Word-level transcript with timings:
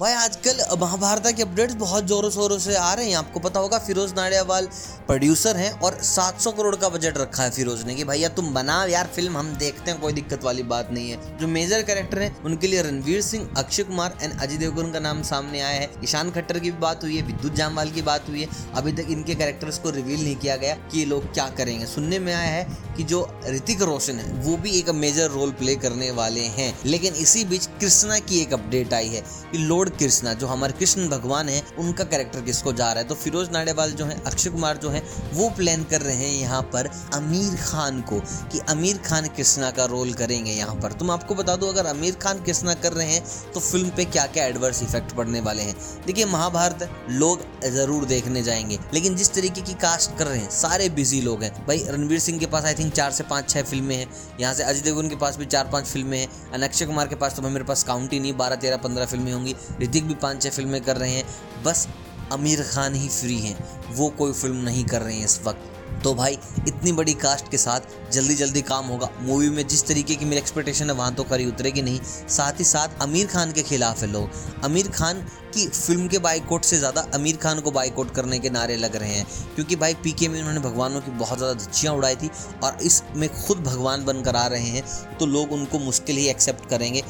भाई, 0.00 0.12
आजकल 0.12 0.76
महाभारत 0.80 1.26
के 1.36 1.42
अपडेट्स 1.42 1.74
बहुत 1.74 2.04
जोरों 2.04 2.30
शोरों 2.30 2.58
से 2.58 2.74
आ 2.74 2.94
रहे 2.94 3.08
हैं। 3.08 3.16
आपको 3.16 3.40
पता 3.40 3.60
होगा, 3.60 3.78
फिरोज 3.78 4.12
नाडियावाल 4.14 4.66
प्रोड्यूसर 5.06 5.56
हैं 5.56 5.80
और 5.80 6.02
700 6.02 6.52
करोड़ 6.52 6.76
का 6.76 6.88
बजट 6.88 7.18
रखा 7.18 7.42
है 7.42 7.50
फिरोज 7.50 7.84
ने 7.84 7.94
कि 7.94 8.04
भैया, 8.04 8.28
तुम 8.28 8.54
बनाओ 8.54 8.86
यार 8.86 9.06
फ़िल्म 9.06 9.38
हम 9.38 9.54
देखते 9.54 9.90
हैं, 9.90 10.00
कोई 10.00 10.12
दिक्कत 10.12 10.44
वाली 10.44 10.62
बात 10.62 10.88
नहीं 10.92 11.10
है। 11.10 11.38
जो 11.38 11.48
मेजर 11.48 11.82
कैरेक्टर 11.82 12.18
हैं, 12.18 12.42
उनके 12.42 12.66
लिए 12.66 12.82
रणवीर 12.82 13.22
सिंह, 13.22 13.48
अक्षय 13.58 13.82
कुमार 13.82 14.18
एंड 14.22 14.40
अजय 14.40 14.56
देवगन 14.56 14.92
का 14.92 15.00
नाम 15.00 15.22
सामने 15.22 15.60
आया 15.60 15.80
है। 15.80 15.90
ईशान 16.04 16.30
खट्टर 16.30 16.58
की 16.58 16.70
भी 16.70 16.78
बात 16.78 17.02
हुई 17.02 17.16
है, 17.16 17.22
विद्युत 17.22 17.54
जामवाल 17.54 17.90
की 17.90 18.02
बात 18.02 18.28
हुई 18.28 18.42
है। 18.42 18.48
अभी 18.74 18.92
तक 18.92 19.06
इनके 19.10 19.34
कैरेक्टर्स 19.34 19.78
को 19.78 19.90
रिवील 19.90 20.24
नहीं 20.24 20.36
किया 20.36 20.56
गया 20.56 20.74
कि 20.74 20.98
ये 20.98 21.04
लोग 21.04 21.32
क्या 21.32 21.48
करेंगे। 21.48 21.86
सुनने 21.86 22.18
में 22.18 22.34
आया 22.34 22.50
है 22.50 22.78
कि 22.96 23.02
जो 23.02 23.40
ऋतिक 23.46 23.82
रोशन 23.82 24.12
है, 24.12 24.32
वो 24.32 24.56
भी 24.56 24.70
एक 24.70 24.90
मेजर 24.90 25.30
रोल 25.30 25.50
प्ले 25.50 25.76
करने 25.76 26.10
वाले 26.10 26.40
हैं। 26.40 26.78
लेकिन 26.86 27.14
इसी 27.14 27.44
बीच 27.44 27.66
कृष्णा 27.66 28.18
की 28.18 28.40
एक 28.40 28.52
अपडेट 28.52 28.94
आई 28.94 29.08
है 29.08 29.20
कि 29.20 29.58
लोड 29.58 29.83
लॉर्ड 29.84 29.98
कृष्णा, 29.98 30.32
जो 30.32 30.46
हमारे 30.46 30.72
कृष्ण 30.72 31.08
भगवान 31.08 31.48
है, 31.48 31.62
उनका 31.78 32.04
कैरेक्टर 32.04 32.40
किसको 32.40 32.72
जा 32.72 32.90
रहा 32.92 33.02
है? 33.02 33.08
तो 33.08 33.14
फिरोज 33.14 33.48
नाडेवाल 33.52 33.90
जो 33.92 34.04
है, 34.04 34.16
अक्षय 34.26 34.50
कुमार 34.50 34.76
जो 34.76 34.90
है, 34.90 35.02
वो 35.32 35.48
प्लान 35.56 35.82
कर 35.84 36.00
रहे 36.00 36.16
हैं 36.16 36.32
यहाँ 36.32 36.60
पर 36.72 36.86
अमीर 37.14 37.56
खान 37.62 38.00
को, 38.02 38.20
कि 38.52 38.58
अमीर 38.68 38.98
खान 39.06 39.26
कृष्णा 39.36 39.70
का 39.70 39.84
रोल 39.84 40.12
करेंगे 40.14 40.52
यहाँ 40.52 40.74
पर। 40.74 40.92
तुम 40.94 41.10
आपको 41.10 41.34
बता 41.34 41.56
दो, 41.56 41.66
अगर 41.66 41.86
अमीर 41.86 42.14
खान 42.14 42.42
कृष्णा 42.44 42.74
कर 42.76 42.92
रहे 42.92 43.06
हैं 43.08 43.22
तो 43.54 43.60
फ़िल्म 43.60 43.90
पे 43.96 44.04
क्या 44.06 44.26
क्या 44.28 44.44
एडवर्स 44.46 44.82
इफ़ेक्ट 44.82 45.12
पड़ने 45.12 45.40
वाले 45.40 45.62
हैं? 45.62 45.74
देखिए, 46.06 46.24
महाभारत 46.26 46.88
लोग 47.10 47.44
ज़रूर 47.66 48.04
देखने 48.06 48.42
जाएँगे, 48.42 48.78
लेकिन 48.94 49.16
जिस 49.16 49.32
तरीके 49.34 49.60
की 49.60 49.74
कास्ट 49.82 50.16
कर 50.18 50.26
रहे 50.26 50.38
हैं, 50.38 50.50
सारे 50.52 50.88
बिज़ी 50.96 51.20
लोग 51.20 51.42
हैं। 51.42 51.52
भाई, 51.66 51.84
रणवीर 51.88 52.20
सिंह 52.20 52.38
के 52.38 52.46
पास 52.46 52.64
आई 52.64 52.74
थिंक 52.74 52.92
चार 52.94 53.10
से 53.12 53.24
पाँच, 53.24 53.50
छह 53.50 53.62
फ़िल्में 53.64 53.96
हैं। 53.96 54.08
यहाँ 54.40 54.54
से 54.54 54.62
अजय 54.64 54.80
देवगन 54.80 55.08
के 55.08 55.16
पास 55.16 55.36
भी 55.36 55.46
चार, 55.46 55.68
पाँच 55.68 55.86
फ़िल्में 55.86 56.18
हैं। 56.18 56.62
अक्षय 56.64 56.86
कुमार 56.86 57.08
के 57.08 57.14
पास 57.16 57.34
तो 57.36 57.42
मेरे 57.44 57.64
पास 57.64 57.82
काउंट 57.82 58.12
ही 58.12 58.18
नहीं, 58.20 58.32
बारह, 58.34 58.56
तेरह, 58.56 58.76
पंद्रह 58.76 59.06
फ़िल्में 59.06 59.32
होंगी। 59.32 59.54
ऋतिक 59.82 60.08
भी 60.08 60.14
पाँच 60.14 60.42
छः 60.42 60.50
फ़िल्में 60.50 60.80
कर 60.80 60.96
रहे 60.96 61.10
हैं। 61.10 61.24
बस 61.64 61.86
आमिर 62.32 62.62
खान 62.64 62.94
ही 62.94 63.08
फ्री 63.10 63.38
हैं। 63.38 63.56
वो 63.94 64.08
कोई 64.08 64.32
फ़िल्म 64.32 64.56
नहीं 64.56 64.84
कर 64.84 65.02
रहे 65.02 65.16
हैं 65.16 65.24
इस 65.24 65.40
वक्त। 65.44 65.70
तो 66.04 66.12
भाई, 66.14 66.38
इतनी 66.68 66.92
बड़ी 66.92 67.12
कास्ट 67.14 67.50
के 67.50 67.58
साथ 67.58 67.80
जल्दी 68.12 68.34
जल्दी 68.34 68.60
काम 68.62 68.86
होगा। 68.86 69.08
मूवी 69.20 69.48
में 69.48 69.66
जिस 69.68 69.86
तरीके 69.86 70.14
की 70.14 70.24
मेरी 70.24 70.38
एक्सपेक्टेशन 70.38 70.90
है, 70.90 70.94
वहाँ 70.96 71.14
तो 71.14 71.24
करी 71.24 71.46
उतरेगी 71.46 71.82
नहीं। 71.82 72.00
साथ 72.28 72.58
ही 72.58 72.64
साथ 72.64 73.02
आमिर 73.02 73.26
खान 73.26 73.52
के 73.52 73.62
खिलाफ 73.62 74.02
है 74.02 74.10
लोग। 74.12 74.30
आमिर 74.64 74.88
खान 74.88 75.20
की 75.54 75.66
फ़िल्म 75.66 76.08
के 76.08 76.18
बाइकआउट 76.18 76.64
से 76.64 76.78
ज़्यादा 76.78 77.06
आमिर 77.14 77.36
खान 77.36 77.60
को 77.60 77.70
बाइकआउट 77.70 78.14
करने 78.14 78.38
के 78.38 78.50
नारे 78.50 78.76
लग 78.76 78.96
रहे 78.96 79.14
हैं। 79.14 79.26
क्योंकि 79.54 79.76
भाई 79.76 79.94
पीके 79.94 80.28
में 80.28 80.38
उन्होंने 80.38 80.60
भगवानों 80.60 81.00
की 81.00 81.10
बहुत 81.12 81.38
ज़्यादा 81.38 81.54
धच्चियाँ 81.54 81.94
उड़ाई 81.94 82.16
थी 82.16 82.30
और 82.64 82.78
इसमें 82.82 83.28
खुद 83.36 83.58
भगवान 83.58 84.04
बनकर 84.04 84.36
आ 84.36 84.46
रहे 84.46 84.68
हैं। 84.68 84.84
तो 85.18 85.26
लोग 85.26 85.52
उनको 85.52 85.78
मुश्किल 85.78 86.16
ही 86.16 86.26
एक्सेप्ट 86.26 86.68
करेंगे। 86.68 87.02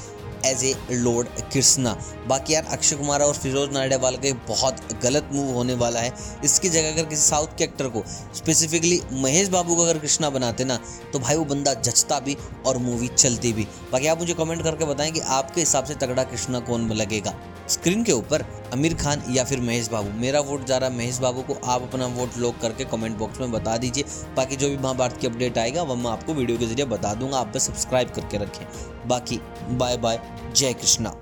एज 0.45 0.65
ए 0.65 0.75
लॉर्ड 0.93 1.29
कृष्णा 1.53 1.97
बाकी 2.29 2.55
यार, 2.55 2.65
अक्षय 2.67 2.97
कुमार 2.97 3.23
और 3.23 3.35
फिरोज 3.35 3.73
नाडेवाल 3.73 4.17
का 4.17 4.33
बहुत 4.49 4.81
गलत 5.03 5.29
मूव 5.33 5.53
होने 5.55 5.75
वाला 5.75 6.01
है। 6.01 6.13
इसकी 6.45 6.69
जगह 6.69 6.93
अगर 6.93 7.05
किसी 7.05 7.23
साउथ 7.23 7.57
के 7.59 7.65
एक्टर 7.65 7.89
को 7.89 8.03
स्पेसिफिकली 8.35 9.01
महेश 9.13 9.49
बाबू 9.49 9.77
को 9.77 9.83
अगर 9.83 9.99
कृष्णा 9.99 10.31
बनाते 10.31 10.65
ना 10.65 10.79
तो 11.13 11.19
भाई 11.19 11.37
वो 11.37 11.45
बंदा 11.45 11.75
जचता 11.75 12.21
भी 12.21 12.37
और 12.67 12.79
मूवी 12.79 13.09
चलती 13.09 13.53
भी। 13.53 13.67
बाकी 13.93 14.07
आप 14.07 14.19
मुझे 14.19 14.35
कमेंट 14.35 14.63
करके 14.63 14.85
बताएँ 14.85 15.11
कि 15.13 15.21
आपके 15.21 15.61
हिसाब 15.61 15.85
से 15.85 15.95
तगड़ा 15.97 16.25
कृष्णा 16.25 16.61
कौन 16.61 16.91
लगेगा? 16.93 17.35
स्क्रीन 17.69 18.03
के 18.05 18.13
ऊपर 18.13 18.43
आमिर 18.75 18.95
खान 18.95 19.23
या 19.31 19.45
फिर 19.45 19.61
महेश 19.61 19.89
बाबू। 19.89 20.11
मेरा 20.21 20.41
वोट 20.41 20.65
जा 20.67 20.77
रहा 20.77 20.91
है 20.91 20.97
महेश 20.97 21.19
बाबू 21.19 21.43
को। 21.43 21.55
आप 21.65 21.83
अपना 21.83 22.07
वोट 22.07 22.39
लॉक 22.39 22.59
करके 22.63 22.85
कमेंट 22.85 23.17
बॉक्स 23.19 23.41
में 23.41 23.53
बता 23.53 23.77
दीजिए। 23.77 24.05
बाकी 24.37 24.57
जो 24.57 24.69
भी 24.69 24.77
महाभारत 24.77 25.17
की 25.17 25.27
अपडेट 25.27 25.59
आएगा 25.59 25.83
वह 25.83 26.03
मैं 26.03 26.11
आपको 26.11 26.35
वीडियो 26.35 26.59
के 26.59 26.67
ज़रिए 26.67 26.85
बता 26.87 27.15
दूँगा। 27.15 27.39
आप 27.39 27.53
बस 27.57 27.67
सब्सक्राइब 27.67 28.11
करके 28.11 28.39
रखें। 28.39 28.67
बाकी 29.09 29.41
बाय 29.71 29.97
बाय 29.97 30.21
जय 30.57 30.73
कृष्णा। 30.73 31.15